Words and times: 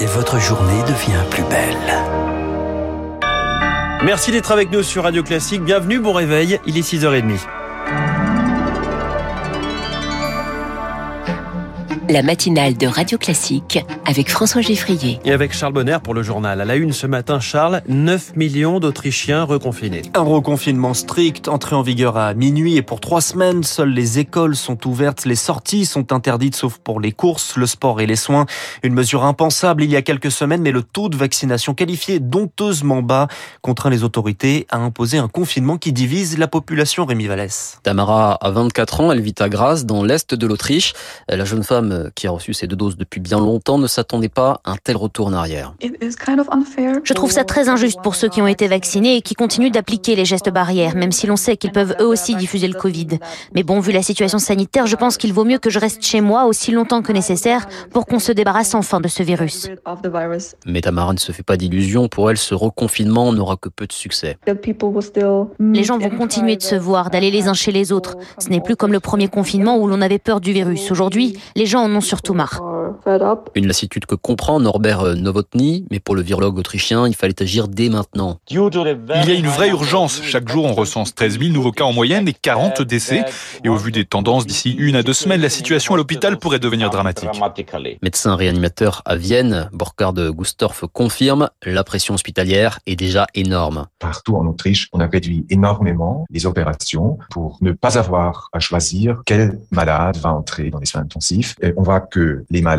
et 0.00 0.06
votre 0.06 0.38
journée 0.38 0.82
devient 0.82 1.24
plus 1.30 1.44
belle. 1.44 1.76
Merci 4.04 4.32
d'être 4.32 4.52
avec 4.52 4.70
nous 4.70 4.82
sur 4.82 5.04
Radio 5.04 5.22
Classique. 5.22 5.62
Bienvenue, 5.62 5.98
bon 5.98 6.12
réveil. 6.12 6.60
Il 6.66 6.76
est 6.76 6.82
6h30. 6.82 7.63
La 12.08 12.22
matinale 12.22 12.76
de 12.76 12.86
Radio 12.86 13.18
Classique 13.18 13.78
avec 14.06 14.30
François 14.30 14.60
Geffrier. 14.60 15.18
Et 15.24 15.32
avec 15.32 15.52
Charles 15.52 15.72
Bonner 15.72 15.98
pour 16.02 16.14
le 16.14 16.22
journal. 16.22 16.60
À 16.60 16.64
la 16.64 16.76
une 16.76 16.92
ce 16.92 17.06
matin, 17.06 17.40
Charles, 17.40 17.82
9 17.88 18.36
millions 18.36 18.80
d'Autrichiens 18.80 19.44
reconfinés. 19.44 20.02
Un 20.14 20.22
reconfinement 20.22 20.94
strict, 20.94 21.48
entré 21.48 21.74
en 21.76 21.82
vigueur 21.82 22.16
à 22.16 22.34
minuit 22.34 22.76
et 22.76 22.82
pour 22.82 23.00
trois 23.00 23.20
semaines, 23.20 23.62
seules 23.62 23.90
les 23.90 24.18
écoles 24.18 24.56
sont 24.56 24.86
ouvertes, 24.86 25.24
les 25.24 25.34
sorties 25.34 25.86
sont 25.86 26.12
interdites 26.12 26.56
sauf 26.56 26.78
pour 26.78 27.00
les 27.00 27.12
courses, 27.12 27.56
le 27.56 27.66
sport 27.66 28.00
et 28.00 28.06
les 28.06 28.16
soins. 28.16 28.46
Une 28.82 28.94
mesure 28.94 29.24
impensable 29.24 29.82
il 29.82 29.90
y 29.90 29.96
a 29.96 30.02
quelques 30.02 30.30
semaines, 30.30 30.62
mais 30.62 30.72
le 30.72 30.82
taux 30.82 31.08
de 31.08 31.16
vaccination 31.16 31.74
qualifié 31.74 32.20
dompteusement 32.20 33.02
bas 33.02 33.28
contraint 33.62 33.90
les 33.90 34.04
autorités 34.04 34.66
à 34.70 34.78
imposer 34.78 35.18
un 35.18 35.28
confinement 35.28 35.78
qui 35.78 35.92
divise 35.92 36.38
la 36.38 36.48
population 36.48 37.04
Rémi 37.04 37.26
Vallès. 37.26 37.78
Tamara 37.82 38.34
a 38.34 38.50
24 38.50 39.00
ans, 39.00 39.12
elle 39.12 39.20
vit 39.20 39.34
à 39.38 39.48
Graz, 39.48 39.84
dans 39.84 40.02
l'est 40.02 40.34
de 40.34 40.46
l'Autriche. 40.46 40.92
La 41.28 41.44
jeune 41.44 41.62
femme 41.62 41.83
euh, 41.92 42.10
qui 42.14 42.26
a 42.26 42.30
reçu 42.30 42.54
ces 42.54 42.66
deux 42.66 42.76
doses 42.76 42.96
depuis 42.96 43.20
bien 43.20 43.38
longtemps 43.38 43.78
ne 43.78 43.86
s'attendait 43.86 44.28
pas 44.28 44.60
à 44.64 44.72
un 44.72 44.76
tel 44.82 44.96
retour 44.96 45.26
en 45.26 45.32
arrière. 45.32 45.74
Je 45.80 47.14
trouve 47.14 47.30
ça 47.30 47.44
très 47.44 47.68
injuste 47.68 47.98
pour 48.02 48.14
ceux 48.14 48.28
qui 48.28 48.42
ont 48.42 48.46
été 48.46 48.68
vaccinés 48.68 49.16
et 49.16 49.22
qui 49.22 49.34
continuent 49.34 49.70
d'appliquer 49.70 50.16
les 50.16 50.24
gestes 50.24 50.50
barrières, 50.50 50.96
même 50.96 51.12
si 51.12 51.26
l'on 51.26 51.36
sait 51.36 51.56
qu'ils 51.56 51.72
peuvent 51.72 51.94
eux 52.00 52.06
aussi 52.06 52.34
diffuser 52.36 52.68
le 52.68 52.74
Covid. 52.74 53.18
Mais 53.54 53.62
bon, 53.62 53.80
vu 53.80 53.92
la 53.92 54.02
situation 54.02 54.38
sanitaire, 54.38 54.86
je 54.86 54.96
pense 54.96 55.16
qu'il 55.16 55.32
vaut 55.32 55.44
mieux 55.44 55.58
que 55.58 55.70
je 55.70 55.78
reste 55.78 56.02
chez 56.04 56.20
moi 56.20 56.44
aussi 56.44 56.72
longtemps 56.72 57.02
que 57.02 57.12
nécessaire 57.12 57.66
pour 57.90 58.06
qu'on 58.06 58.18
se 58.18 58.32
débarrasse 58.32 58.74
enfin 58.74 59.00
de 59.00 59.08
ce 59.08 59.22
virus. 59.22 59.68
Mais 60.66 60.80
Tamara 60.80 61.12
ne 61.12 61.18
se 61.18 61.32
fait 61.32 61.42
pas 61.42 61.56
d'illusions. 61.56 62.08
Pour 62.08 62.30
elle, 62.30 62.36
ce 62.36 62.54
reconfinement 62.54 63.32
n'aura 63.32 63.56
que 63.56 63.68
peu 63.68 63.86
de 63.86 63.92
succès. 63.92 64.36
Les 65.60 65.84
gens 65.84 65.98
vont 65.98 66.10
continuer 66.10 66.56
de 66.56 66.62
se 66.62 66.74
voir, 66.74 67.10
d'aller 67.10 67.30
les 67.30 67.48
uns 67.48 67.54
chez 67.54 67.72
les 67.72 67.92
autres. 67.92 68.16
Ce 68.38 68.48
n'est 68.48 68.60
plus 68.60 68.76
comme 68.76 68.92
le 68.92 69.00
premier 69.00 69.28
confinement 69.28 69.78
où 69.78 69.86
l'on 69.86 70.00
avait 70.00 70.18
peur 70.18 70.40
du 70.40 70.52
virus. 70.52 70.90
Aujourd'hui, 70.90 71.38
les 71.56 71.66
gens 71.66 71.73
en 71.76 71.94
ont 71.94 72.00
surtout 72.00 72.34
marre. 72.34 72.60
Une 73.54 73.66
lassitude 73.66 74.06
que 74.06 74.14
comprend 74.14 74.60
Norbert 74.60 75.00
euh, 75.00 75.14
Novotny, 75.14 75.86
mais 75.90 76.00
pour 76.00 76.14
le 76.14 76.22
virologue 76.22 76.58
autrichien, 76.58 77.06
il 77.06 77.14
fallait 77.14 77.40
agir 77.40 77.68
dès 77.68 77.88
maintenant. 77.88 78.38
Il 78.50 78.56
y 78.56 79.30
a 79.30 79.34
une 79.34 79.46
vraie 79.46 79.70
urgence. 79.70 80.20
Chaque 80.22 80.48
jour, 80.48 80.64
on 80.64 80.74
recense 80.74 81.14
13 81.14 81.38
000 81.38 81.52
nouveaux 81.52 81.72
cas 81.72 81.84
en 81.84 81.92
moyenne 81.92 82.28
et 82.28 82.32
40 82.32 82.82
décès. 82.82 83.24
Et 83.64 83.68
au 83.68 83.76
vu 83.76 83.92
des 83.92 84.04
tendances, 84.04 84.46
d'ici 84.46 84.72
une 84.78 84.96
à 84.96 85.02
deux 85.02 85.12
semaines, 85.12 85.40
la 85.40 85.48
situation 85.48 85.94
à 85.94 85.96
l'hôpital 85.96 86.38
pourrait 86.38 86.58
devenir 86.58 86.90
dramatique. 86.90 87.28
Médecin 88.02 88.36
réanimateur 88.36 89.02
à 89.04 89.16
Vienne, 89.16 89.68
Burkhard 89.72 90.30
Gustorf 90.30 90.84
confirme, 90.92 91.48
la 91.64 91.84
pression 91.84 92.14
hospitalière 92.14 92.80
est 92.86 92.96
déjà 92.96 93.26
énorme. 93.34 93.86
Partout 93.98 94.36
en 94.36 94.46
Autriche, 94.46 94.88
on 94.92 95.00
a 95.00 95.06
réduit 95.06 95.46
énormément 95.50 96.26
les 96.30 96.46
opérations 96.46 97.18
pour 97.30 97.58
ne 97.60 97.72
pas 97.72 97.98
avoir 97.98 98.48
à 98.52 98.60
choisir 98.60 99.22
quel 99.24 99.58
malade 99.70 100.16
va 100.18 100.32
entrer 100.32 100.70
dans 100.70 100.78
les 100.78 100.86
soins 100.86 101.02
intensifs. 101.02 101.56
Et 101.62 101.72
on 101.76 101.82
voit 101.82 102.00
que 102.00 102.44
les 102.50 102.62
malades 102.62 102.73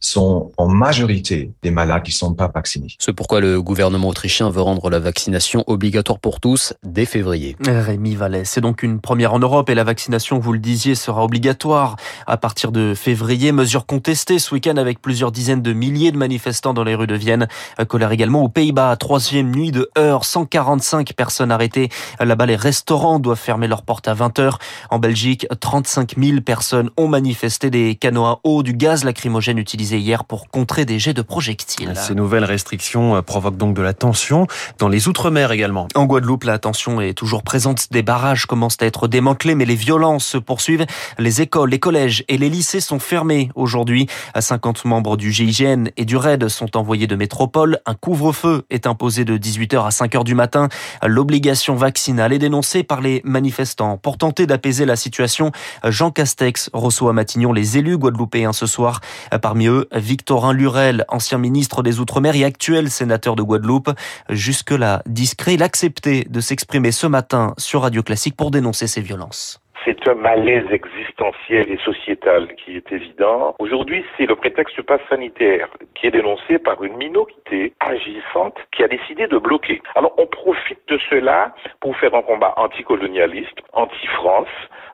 sont 0.00 0.52
en 0.56 0.68
majorité 0.68 1.52
des 1.62 1.70
malades 1.70 2.02
qui 2.02 2.12
ne 2.12 2.16
sont 2.16 2.34
pas 2.34 2.50
vaccinés. 2.52 2.94
C'est 2.98 3.12
pourquoi 3.12 3.40
le 3.40 3.62
gouvernement 3.62 4.08
autrichien 4.08 4.50
veut 4.50 4.60
rendre 4.60 4.90
la 4.90 4.98
vaccination 4.98 5.64
obligatoire 5.66 6.18
pour 6.18 6.40
tous 6.40 6.74
dès 6.82 7.04
février. 7.04 7.56
Rémi 7.66 8.14
Vallès, 8.14 8.48
c'est 8.48 8.60
donc 8.60 8.82
une 8.82 9.00
première 9.00 9.32
en 9.32 9.38
Europe 9.38 9.70
et 9.70 9.74
la 9.74 9.84
vaccination, 9.84 10.38
vous 10.38 10.52
le 10.52 10.58
disiez, 10.58 10.94
sera 10.94 11.24
obligatoire 11.24 11.96
à 12.26 12.36
partir 12.36 12.72
de 12.72 12.94
février. 12.94 13.52
Mesure 13.52 13.86
contestée 13.86 14.38
ce 14.38 14.54
week-end 14.54 14.76
avec 14.76 15.00
plusieurs 15.00 15.32
dizaines 15.32 15.62
de 15.62 15.72
milliers 15.72 16.12
de 16.12 16.18
manifestants 16.18 16.74
dans 16.74 16.84
les 16.84 16.94
rues 16.94 17.06
de 17.06 17.14
Vienne. 17.14 17.48
Colère 17.88 18.12
également 18.12 18.42
aux 18.42 18.48
Pays-Bas, 18.48 18.96
troisième 18.96 19.50
nuit 19.50 19.72
de 19.72 19.90
heure, 19.96 20.24
145 20.24 21.14
personnes 21.14 21.50
arrêtées. 21.50 21.88
Là-bas, 22.20 22.46
les 22.46 22.56
restaurants 22.56 23.18
doivent 23.18 23.38
fermer 23.38 23.68
leurs 23.68 23.82
portes 23.82 24.08
à 24.08 24.14
20 24.14 24.38
heures. 24.38 24.58
En 24.90 24.98
Belgique, 24.98 25.46
35 25.60 26.14
000 26.18 26.40
personnes 26.40 26.90
ont 26.96 27.08
manifesté 27.08 27.70
des 27.70 27.94
canaux 27.94 28.24
à 28.24 28.40
eau, 28.44 28.62
du 28.62 28.74
gaz 28.74 29.04
lacrymogène 29.04 29.37
utilisé 29.46 29.98
hier 29.98 30.24
pour 30.24 30.48
contrer 30.48 30.84
des 30.84 30.98
jets 30.98 31.14
de 31.14 31.22
projectiles. 31.22 31.92
Ces 31.94 32.14
nouvelles 32.14 32.44
restrictions 32.44 33.16
euh, 33.16 33.22
provoquent 33.22 33.56
donc 33.56 33.74
de 33.74 33.82
la 33.82 33.94
tension 33.94 34.46
dans 34.78 34.88
les 34.88 35.08
Outre-mer 35.08 35.52
également. 35.52 35.88
En 35.94 36.04
Guadeloupe, 36.04 36.44
la 36.44 36.58
tension 36.58 37.00
est 37.00 37.14
toujours 37.14 37.42
présente. 37.42 37.90
Des 37.90 38.02
barrages 38.02 38.46
commencent 38.46 38.76
à 38.80 38.86
être 38.86 39.08
démantelés, 39.08 39.54
mais 39.54 39.64
les 39.64 39.74
violences 39.74 40.26
se 40.26 40.38
poursuivent. 40.38 40.84
Les 41.18 41.40
écoles, 41.40 41.70
les 41.70 41.78
collèges 41.78 42.24
et 42.28 42.36
les 42.36 42.50
lycées 42.50 42.80
sont 42.80 42.98
fermés 42.98 43.50
aujourd'hui. 43.54 44.06
50 44.38 44.84
membres 44.84 45.16
du 45.16 45.32
GIGN 45.32 45.88
et 45.96 46.04
du 46.04 46.16
RAID 46.16 46.48
sont 46.48 46.76
envoyés 46.76 47.06
de 47.06 47.16
métropole. 47.16 47.78
Un 47.86 47.94
couvre-feu 47.94 48.64
est 48.70 48.86
imposé 48.86 49.24
de 49.24 49.38
18h 49.38 49.86
à 49.86 49.90
5h 49.90 50.24
du 50.24 50.34
matin. 50.34 50.68
L'obligation 51.04 51.74
vaccinale 51.74 52.32
est 52.32 52.38
dénoncée 52.38 52.82
par 52.82 53.00
les 53.00 53.22
manifestants. 53.24 53.96
Pour 53.96 54.18
tenter 54.18 54.46
d'apaiser 54.46 54.84
la 54.84 54.96
situation, 54.96 55.52
Jean 55.84 56.10
Castex 56.10 56.70
reçoit 56.72 57.10
à 57.10 57.12
Matignon 57.12 57.52
les 57.52 57.78
élus 57.78 57.96
guadeloupéens 57.96 58.52
ce 58.52 58.66
soir. 58.66 59.00
Parmi 59.42 59.66
eux, 59.66 59.88
Victorin 59.92 60.52
Lurel, 60.52 61.04
ancien 61.08 61.38
ministre 61.38 61.82
des 61.82 62.00
Outre-mer 62.00 62.34
et 62.36 62.44
actuel 62.44 62.90
sénateur 62.90 63.36
de 63.36 63.42
Guadeloupe. 63.42 63.90
Jusque-là 64.28 65.02
discret, 65.06 65.54
il 65.54 65.62
acceptait 65.62 66.26
de 66.28 66.40
s'exprimer 66.40 66.92
ce 66.92 67.06
matin 67.06 67.54
sur 67.58 67.82
Radio 67.82 68.02
Classique 68.02 68.36
pour 68.36 68.50
dénoncer 68.50 68.86
ces 68.86 69.00
violences. 69.00 69.60
C'est 69.88 70.06
un 70.06 70.16
malaise 70.16 70.70
existentiel 70.70 71.72
et 71.72 71.78
sociétal 71.78 72.54
qui 72.56 72.76
est 72.76 72.92
évident. 72.92 73.54
Aujourd'hui, 73.58 74.04
c'est 74.18 74.26
le 74.26 74.36
prétexte 74.36 74.74
du 74.74 74.82
pass 74.82 75.00
sanitaire 75.08 75.70
qui 75.94 76.08
est 76.08 76.10
dénoncé 76.10 76.58
par 76.58 76.84
une 76.84 76.94
minorité 76.98 77.72
agissante 77.80 78.58
qui 78.70 78.84
a 78.84 78.88
décidé 78.88 79.26
de 79.28 79.38
bloquer. 79.38 79.80
Alors, 79.94 80.12
on 80.18 80.26
profite 80.26 80.86
de 80.88 80.98
cela 81.08 81.54
pour 81.80 81.96
faire 81.96 82.14
un 82.14 82.20
combat 82.20 82.52
anticolonialiste, 82.58 83.60
anti-France, 83.72 84.48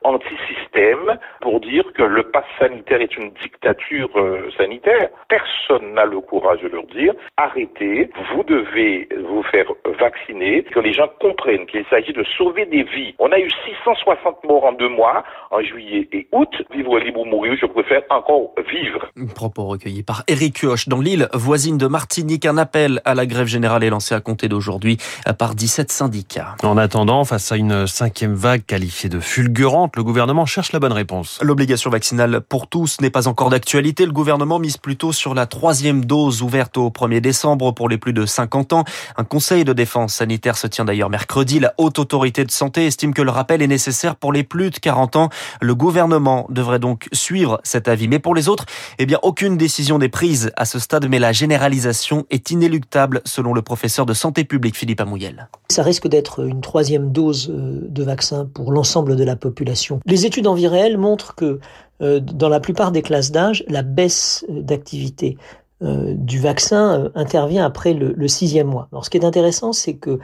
anti-système, 0.05 1.19
pour 1.41 1.59
dire 1.59 1.83
que 1.93 2.03
le 2.03 2.23
pass 2.23 2.45
sanitaire 2.57 3.01
est 3.01 3.17
une 3.17 3.31
dictature 3.31 4.09
euh, 4.15 4.49
sanitaire. 4.57 5.09
Personne 5.27 5.93
n'a 5.93 6.05
le 6.05 6.21
courage 6.21 6.61
de 6.61 6.69
leur 6.69 6.85
dire 6.85 7.13
arrêtez, 7.35 8.09
vous 8.31 8.43
devez 8.43 9.09
vous 9.27 9.43
faire 9.43 9.71
vacciner, 9.99 10.63
que 10.63 10.79
les 10.79 10.93
gens 10.93 11.09
comprennent 11.19 11.65
qu'il 11.65 11.85
s'agit 11.89 12.13
de 12.13 12.23
sauver 12.37 12.65
des 12.65 12.83
vies. 12.83 13.13
On 13.19 13.31
a 13.31 13.39
eu 13.39 13.49
660 13.65 14.43
morts 14.45 14.63
en 14.63 14.71
deux 14.71 14.84
mois, 14.87 15.23
en 15.51 15.61
juillet 15.61 16.07
et 16.11 16.27
août. 16.31 16.49
Vivre 16.73 16.99
libre 16.99 17.21
ou 17.21 17.25
mourir, 17.25 17.55
je 17.59 17.65
préfère 17.65 18.01
encore 18.09 18.51
vivre. 18.69 19.11
Propos 19.33 19.65
recueillis 19.65 20.03
par 20.03 20.23
Eric 20.27 20.59
Kioch. 20.59 20.87
Dans 20.87 20.99
l'île 20.99 21.29
voisine 21.33 21.77
de 21.77 21.87
Martinique, 21.87 22.45
un 22.45 22.57
appel 22.57 23.01
à 23.05 23.15
la 23.15 23.25
grève 23.25 23.47
générale 23.47 23.83
est 23.83 23.89
lancé 23.89 24.15
à 24.15 24.19
compter 24.19 24.47
d'aujourd'hui 24.47 24.97
par 25.37 25.55
17 25.55 25.91
syndicats. 25.91 26.55
En 26.63 26.77
attendant, 26.77 27.23
face 27.23 27.51
à 27.51 27.57
une 27.57 27.87
cinquième 27.87 28.33
vague 28.33 28.65
qualifiée 28.65 29.09
de 29.09 29.19
fulgurante, 29.19 29.95
le 29.95 30.03
gouvernement 30.03 30.45
cherche 30.45 30.71
la 30.71 30.79
bonne 30.79 30.93
réponse. 30.93 31.39
L'obligation 31.41 31.89
vaccinale 31.89 32.41
pour 32.41 32.67
tous 32.67 32.99
n'est 33.01 33.09
pas 33.09 33.27
encore 33.27 33.49
d'actualité. 33.49 34.05
Le 34.05 34.11
gouvernement 34.11 34.59
mise 34.59 34.77
plutôt 34.77 35.11
sur 35.11 35.33
la 35.33 35.45
troisième 35.45 36.05
dose 36.05 36.41
ouverte 36.41 36.77
au 36.77 36.89
1er 36.89 37.21
décembre 37.21 37.71
pour 37.71 37.89
les 37.89 37.97
plus 37.97 38.13
de 38.13 38.25
50 38.25 38.73
ans. 38.73 38.83
Un 39.17 39.23
conseil 39.23 39.63
de 39.63 39.73
défense 39.73 40.13
sanitaire 40.15 40.57
se 40.57 40.67
tient 40.67 40.85
d'ailleurs 40.85 41.09
mercredi. 41.09 41.59
La 41.59 41.73
haute 41.77 41.99
autorité 41.99 42.43
de 42.43 42.51
santé 42.51 42.85
estime 42.85 43.13
que 43.13 43.21
le 43.21 43.31
rappel 43.31 43.61
est 43.61 43.67
nécessaire 43.67 44.15
pour 44.15 44.33
les 44.33 44.43
plus 44.43 44.64
de 44.69 44.77
40 44.77 45.15
ans. 45.15 45.29
Le 45.61 45.75
gouvernement 45.75 46.45
devrait 46.49 46.79
donc 46.79 47.07
suivre 47.13 47.59
cet 47.63 47.87
avis. 47.87 48.07
Mais 48.07 48.19
pour 48.19 48.35
les 48.35 48.49
autres, 48.49 48.65
eh 48.99 49.05
bien, 49.05 49.19
aucune 49.23 49.57
décision 49.57 49.97
n'est 49.97 50.09
prise 50.09 50.51
à 50.55 50.65
ce 50.65 50.79
stade, 50.79 51.07
mais 51.09 51.19
la 51.19 51.31
généralisation 51.31 52.25
est 52.29 52.51
inéluctable 52.51 53.21
selon 53.25 53.53
le 53.53 53.61
professeur 53.61 54.05
de 54.05 54.13
santé 54.13 54.43
publique 54.43 54.77
Philippe 54.77 55.01
Amouyel. 55.01 55.49
Ça 55.69 55.83
risque 55.83 56.07
d'être 56.07 56.45
une 56.45 56.61
troisième 56.61 57.11
dose 57.11 57.49
euh, 57.49 57.81
de 57.87 58.03
vaccin 58.03 58.45
pour 58.45 58.71
l'ensemble 58.71 59.15
de 59.15 59.23
la 59.23 59.35
population. 59.35 59.99
Les 60.05 60.25
études 60.25 60.47
en 60.47 60.53
vie 60.53 60.67
réelle 60.67 60.97
montrent 60.97 61.35
que 61.35 61.59
euh, 62.01 62.19
dans 62.19 62.49
la 62.49 62.59
plupart 62.59 62.91
des 62.91 63.01
classes 63.01 63.31
d'âge, 63.31 63.63
la 63.67 63.81
baisse 63.81 64.45
d'activité 64.49 65.37
euh, 65.39 65.64
du 65.85 66.39
vaccin 66.39 67.11
intervient 67.15 67.65
après 67.65 67.93
le, 67.93 68.27
sixième 68.27 68.67
mois. 68.67 68.87
Alors, 68.91 69.05
ce 69.05 69.09
qui 69.09 69.17
est 69.17 69.25
intéressant, 69.25 69.71
c'est 69.71 69.95
que 69.95 70.19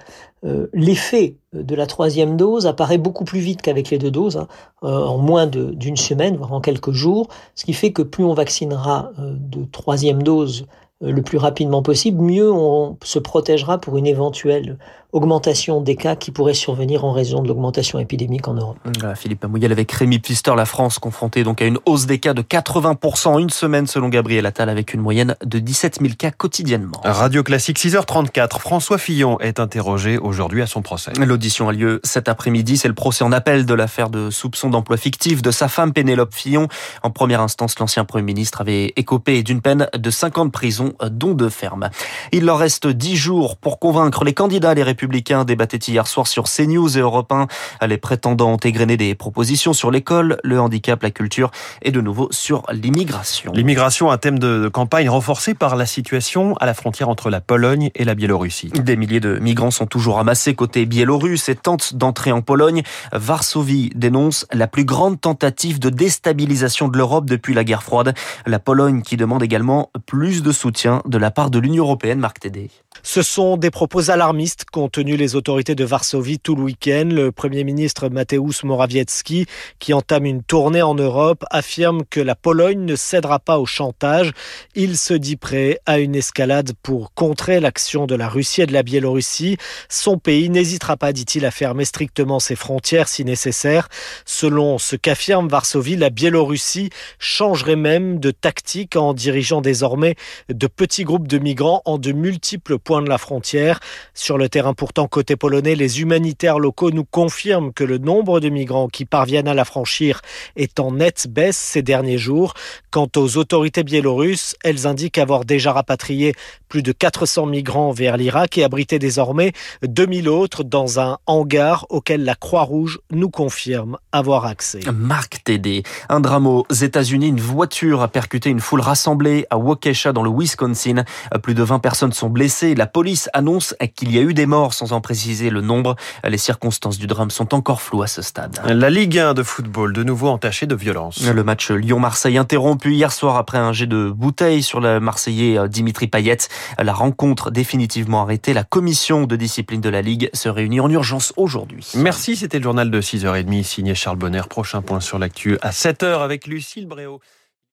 l'effet 0.73 1.35
de 1.53 1.75
la 1.75 1.85
troisième 1.85 2.35
dose 2.35 2.65
apparaît 2.65 2.97
beaucoup 2.97 3.25
plus 3.25 3.39
vite 3.39 3.61
qu'avec 3.61 3.91
les 3.91 3.99
deux 3.99 4.09
doses, 4.09 4.37
hein, 4.37 4.47
en 4.81 5.17
moins 5.17 5.45
d'une 5.47 5.97
semaine, 5.97 6.35
voire 6.37 6.53
en 6.53 6.61
quelques 6.61 6.91
jours, 6.91 7.27
ce 7.55 7.65
qui 7.65 7.73
fait 7.73 7.91
que 7.91 8.01
plus 8.01 8.23
on 8.23 8.33
vaccinera 8.33 9.11
de 9.19 9.65
troisième 9.71 10.23
dose 10.23 10.65
le 11.01 11.21
plus 11.21 11.37
rapidement 11.37 11.81
possible, 11.81 12.21
mieux 12.21 12.51
on 12.51 12.97
se 13.03 13.19
protégera 13.19 13.79
pour 13.79 13.97
une 13.97 14.07
éventuelle 14.07 14.77
augmentation 15.11 15.81
des 15.81 15.95
cas 15.95 16.15
qui 16.15 16.31
pourraient 16.31 16.53
survenir 16.53 17.03
en 17.03 17.11
raison 17.11 17.41
de 17.41 17.47
l'augmentation 17.47 17.99
épidémique 17.99 18.47
en 18.47 18.53
Europe. 18.53 18.77
Philippe 19.15 19.43
Amouyel 19.43 19.71
avec 19.71 19.91
Rémi 19.91 20.19
Pfister, 20.19 20.53
la 20.55 20.65
France 20.65 20.99
confrontée 20.99 21.43
donc 21.43 21.61
à 21.61 21.65
une 21.65 21.79
hausse 21.85 22.05
des 22.05 22.19
cas 22.19 22.33
de 22.33 22.41
80% 22.41 23.27
en 23.27 23.39
une 23.39 23.49
semaine 23.49 23.87
selon 23.87 24.09
Gabriel 24.09 24.45
Attal 24.45 24.69
avec 24.69 24.93
une 24.93 25.01
moyenne 25.01 25.35
de 25.43 25.59
17 25.59 25.99
000 26.01 26.13
cas 26.17 26.31
quotidiennement. 26.31 27.01
Radio 27.03 27.43
Classique 27.43 27.77
6h34, 27.77 28.59
François 28.59 28.97
Fillon 28.97 29.39
est 29.39 29.59
interrogé 29.59 30.17
aujourd'hui 30.17 30.61
à 30.61 30.67
son 30.67 30.81
procès. 30.81 31.11
L'audition 31.19 31.67
a 31.67 31.73
lieu 31.73 31.99
cet 32.03 32.29
après-midi, 32.29 32.77
c'est 32.77 32.87
le 32.87 32.93
procès 32.93 33.23
en 33.23 33.31
appel 33.31 33.65
de 33.65 33.73
l'affaire 33.73 34.09
de 34.09 34.29
soupçon 34.29 34.69
d'emploi 34.69 34.97
fictif 34.97 35.41
de 35.41 35.51
sa 35.51 35.67
femme 35.67 35.91
Pénélope 35.93 36.33
Fillon. 36.33 36.67
En 37.03 37.09
première 37.09 37.41
instance, 37.41 37.77
l'ancien 37.79 38.05
Premier 38.05 38.23
ministre 38.23 38.61
avait 38.61 38.93
écopé 38.95 39.43
d'une 39.43 39.61
peine 39.61 39.87
de 39.97 40.09
5 40.09 40.37
ans 40.37 40.45
de 40.45 40.51
prison, 40.51 40.93
dont 41.09 41.33
de 41.33 41.49
ferme. 41.49 41.89
Il 42.31 42.45
leur 42.45 42.59
reste 42.59 42.87
10 42.87 43.15
jours 43.15 43.57
pour 43.57 43.79
convaincre 43.79 44.23
les 44.23 44.33
candidats, 44.33 44.73
les 44.73 44.83
républicains 44.83 45.00
débattaient 45.45 45.77
hier 45.77 46.07
soir 46.07 46.27
sur 46.27 46.45
CNews 46.45 46.97
et 46.97 47.01
Europe 47.01 47.31
1. 47.31 47.47
Les 47.87 47.97
prétendants 47.97 48.53
ont 48.53 48.57
égrené 48.57 48.97
des 48.97 49.15
propositions 49.15 49.73
sur 49.73 49.91
l'école, 49.91 50.37
le 50.43 50.59
handicap, 50.59 51.01
la 51.01 51.11
culture 51.11 51.51
et 51.81 51.91
de 51.91 52.01
nouveau 52.01 52.27
sur 52.31 52.63
l'immigration. 52.71 53.51
L'immigration, 53.53 54.11
un 54.11 54.17
thème 54.17 54.39
de 54.39 54.69
campagne 54.69 55.09
renforcé 55.09 55.53
par 55.53 55.75
la 55.75 55.85
situation 55.85 56.55
à 56.57 56.65
la 56.65 56.73
frontière 56.73 57.09
entre 57.09 57.29
la 57.29 57.41
Pologne 57.41 57.91
et 57.95 58.03
la 58.05 58.15
Biélorussie. 58.15 58.69
Des 58.69 58.95
milliers 58.95 59.19
de 59.19 59.37
migrants 59.39 59.71
sont 59.71 59.85
toujours 59.85 60.19
amassés 60.19 60.55
côté 60.55 60.85
biélorusse 60.85 61.49
et 61.49 61.55
tentent 61.55 61.95
d'entrer 61.95 62.31
en 62.31 62.41
Pologne. 62.41 62.83
Varsovie 63.11 63.91
dénonce 63.95 64.45
la 64.51 64.67
plus 64.67 64.85
grande 64.85 65.19
tentative 65.19 65.79
de 65.79 65.89
déstabilisation 65.89 66.87
de 66.87 66.97
l'Europe 66.97 67.25
depuis 67.25 67.53
la 67.53 67.63
guerre 67.63 67.83
froide. 67.83 68.13
La 68.45 68.59
Pologne 68.59 69.01
qui 69.01 69.17
demande 69.17 69.43
également 69.43 69.91
plus 70.05 70.43
de 70.43 70.51
soutien 70.51 71.01
de 71.05 71.17
la 71.17 71.31
part 71.31 71.49
de 71.49 71.59
l'Union 71.59 71.83
européenne, 71.83 72.19
Marc 72.19 72.39
Tédé. 72.39 72.69
Ce 73.03 73.21
sont 73.21 73.57
des 73.57 73.71
propos 73.71 74.11
alarmistes 74.11 74.65
qu'ont 74.71 74.90
tenus 74.91 75.17
les 75.17 75.35
autorités 75.35 75.73
de 75.73 75.85
Varsovie 75.85 76.39
tout 76.39 76.55
le 76.55 76.63
week-end. 76.63 77.07
Le 77.09 77.31
Premier 77.31 77.63
ministre 77.63 78.09
Mateusz 78.09 78.63
Morawiecki, 78.63 79.45
qui 79.79 79.93
entame 79.93 80.25
une 80.25 80.43
tournée 80.43 80.81
en 80.81 80.95
Europe, 80.95 81.45
affirme 81.49 82.03
que 82.09 82.19
la 82.19 82.35
Pologne 82.35 82.83
ne 82.83 82.95
cédera 82.95 83.39
pas 83.39 83.57
au 83.57 83.65
chantage. 83.65 84.31
Il 84.75 84.97
se 84.97 85.13
dit 85.13 85.37
prêt 85.37 85.79
à 85.85 85.99
une 85.99 86.15
escalade 86.15 86.73
pour 86.83 87.13
contrer 87.13 87.59
l'action 87.59 88.05
de 88.05 88.15
la 88.15 88.27
Russie 88.27 88.61
et 88.61 88.65
de 88.65 88.73
la 88.73 88.83
Biélorussie. 88.83 89.57
Son 89.87 90.17
pays 90.17 90.49
n'hésitera 90.49 90.97
pas, 90.97 91.13
dit-il, 91.13 91.45
à 91.45 91.51
fermer 91.51 91.85
strictement 91.85 92.39
ses 92.39 92.55
frontières 92.55 93.07
si 93.07 93.23
nécessaire. 93.23 93.87
Selon 94.25 94.77
ce 94.77 94.97
qu'affirme 94.97 95.47
Varsovie, 95.47 95.95
la 95.95 96.09
Biélorussie 96.09 96.89
changerait 97.17 97.77
même 97.77 98.19
de 98.19 98.31
tactique 98.31 98.95
en 98.97 99.13
dirigeant 99.13 99.61
désormais 99.61 100.15
de 100.49 100.67
petits 100.67 101.05
groupes 101.05 101.27
de 101.27 101.37
migrants 101.37 101.81
en 101.85 101.97
de 101.97 102.11
multiples 102.11 102.77
point 102.77 103.01
de 103.01 103.09
la 103.09 103.17
frontière. 103.17 103.79
Sur 104.13 104.37
le 104.37 104.49
terrain 104.49 104.73
pourtant 104.81 105.07
côté 105.07 105.35
polonais, 105.35 105.75
les 105.75 106.01
humanitaires 106.01 106.57
locaux 106.57 106.89
nous 106.89 107.05
confirment 107.05 107.71
que 107.71 107.83
le 107.83 107.99
nombre 107.99 108.39
de 108.39 108.49
migrants 108.49 108.87
qui 108.87 109.05
parviennent 109.05 109.47
à 109.47 109.53
la 109.53 109.63
franchir 109.63 110.21
est 110.55 110.79
en 110.79 110.93
nette 110.93 111.27
baisse 111.29 111.55
ces 111.55 111.83
derniers 111.83 112.17
jours. 112.17 112.55
Quant 112.89 113.07
aux 113.15 113.37
autorités 113.37 113.83
biélorusses, 113.83 114.55
elles 114.63 114.87
indiquent 114.87 115.19
avoir 115.19 115.45
déjà 115.45 115.71
rapatrié 115.71 116.33
plus 116.67 116.81
de 116.81 116.93
400 116.93 117.45
migrants 117.45 117.91
vers 117.91 118.17
l'Irak 118.17 118.57
et 118.57 118.63
abrité 118.63 118.97
désormais 118.97 119.51
2000 119.83 120.27
autres 120.27 120.63
dans 120.63 120.99
un 120.99 121.19
hangar 121.27 121.85
auquel 121.89 122.23
la 122.23 122.33
Croix-Rouge 122.33 123.01
nous 123.11 123.29
confirme 123.29 123.99
avoir 124.11 124.45
accès. 124.45 124.79
Marc 124.91 125.43
Tédé, 125.43 125.83
un 126.09 126.21
drame 126.21 126.47
aux 126.47 126.65
États-Unis, 126.71 127.27
une 127.27 127.39
voiture 127.39 128.01
a 128.01 128.07
percuté 128.07 128.49
une 128.49 128.59
foule 128.59 128.81
rassemblée 128.81 129.45
à 129.51 129.59
Waukesha 129.59 130.11
dans 130.11 130.23
le 130.23 130.31
Wisconsin. 130.31 131.03
Plus 131.43 131.53
de 131.53 131.61
20 131.61 131.77
personnes 131.77 132.13
sont 132.13 132.31
blessées 132.31 132.73
la 132.73 132.87
police 132.87 133.29
annonce 133.33 133.75
qu'il 133.95 134.11
y 134.11 134.17
a 134.17 134.21
eu 134.21 134.33
des 134.33 134.47
morts 134.47 134.70
sans 134.73 134.93
en 134.93 135.01
préciser 135.01 135.49
le 135.49 135.61
nombre. 135.61 135.95
Les 136.27 136.37
circonstances 136.37 136.97
du 136.97 137.07
drame 137.07 137.31
sont 137.31 137.53
encore 137.53 137.81
floues 137.81 138.03
à 138.03 138.07
ce 138.07 138.21
stade. 138.21 138.61
La 138.65 138.89
Ligue 138.89 139.19
1 139.19 139.33
de 139.33 139.43
football, 139.43 139.93
de 139.93 140.03
nouveau 140.03 140.27
entachée 140.27 140.65
de 140.65 140.75
violence. 140.75 141.25
Le 141.25 141.43
match 141.43 141.71
Lyon-Marseille 141.71 142.37
interrompu 142.37 142.93
hier 142.93 143.11
soir 143.11 143.37
après 143.37 143.57
un 143.57 143.73
jet 143.73 143.87
de 143.87 144.09
bouteille 144.09 144.63
sur 144.63 144.79
le 144.79 144.99
Marseillais 144.99 145.57
euh, 145.57 145.67
Dimitri 145.67 146.07
Payet. 146.07 146.37
La 146.79 146.93
rencontre 146.93 147.51
définitivement 147.51 148.21
arrêtée. 148.21 148.53
La 148.53 148.63
commission 148.63 149.25
de 149.25 149.35
discipline 149.35 149.81
de 149.81 149.89
la 149.89 150.01
Ligue 150.01 150.29
se 150.33 150.49
réunit 150.49 150.79
en 150.79 150.89
urgence 150.89 151.33
aujourd'hui. 151.37 151.87
Merci, 151.95 152.35
c'était 152.35 152.57
le 152.57 152.63
journal 152.63 152.91
de 152.91 153.01
6h30 153.01 153.63
signé 153.63 153.95
Charles 153.95 154.17
Bonner. 154.17 154.41
Prochain 154.49 154.81
point 154.81 154.99
sur 154.99 155.19
l'actu 155.19 155.57
à 155.61 155.71
7h 155.71 156.21
avec 156.21 156.47
Lucille 156.47 156.87
Bréau. 156.87 157.21